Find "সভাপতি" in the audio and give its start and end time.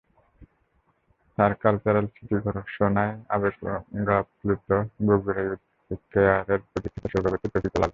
7.13-7.47